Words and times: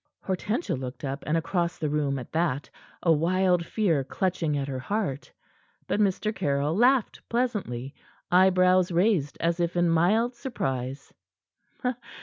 Hortensia 0.23 0.73
looked 0.75 1.03
up 1.05 1.23
and 1.27 1.37
across 1.37 1.77
the 1.77 1.87
room 1.87 2.17
at 2.17 2.31
that, 2.31 2.71
a 3.03 3.11
wild 3.11 3.63
fear 3.67 4.03
clutching 4.03 4.57
at 4.57 4.67
her 4.67 4.79
heart. 4.79 5.31
But 5.85 5.99
Mr. 5.99 6.33
Caryll 6.35 6.75
laughed 6.75 7.21
pleasantly, 7.29 7.93
eyebrows 8.31 8.91
raised 8.91 9.37
as 9.39 9.59
if 9.59 9.75
in 9.77 9.89
mild 9.91 10.33
surprise. 10.33 11.13